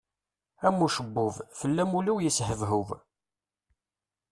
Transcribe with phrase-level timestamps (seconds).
[0.67, 2.89] Am ucebbub, fell-am ul-iw yeshebhub.